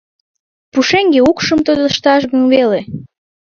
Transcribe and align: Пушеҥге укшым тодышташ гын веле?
Пушеҥге 0.71 1.19
укшым 1.29 1.59
тодышташ 1.65 2.21
гын 2.31 2.43
веле? 2.53 2.79